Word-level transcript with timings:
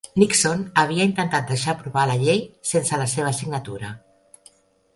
Nixon 0.21 0.61
havia 0.83 1.05
intentat 1.09 1.51
deixar 1.51 1.75
aprovar 1.75 2.05
la 2.13 2.17
llei 2.23 2.41
sense 2.73 3.01
la 3.03 3.07
seva 3.15 3.35
signatura. 3.43 3.93